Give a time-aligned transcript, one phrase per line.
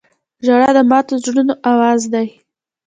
[0.45, 2.27] •ژړا د ماتو زړونو آواز دی.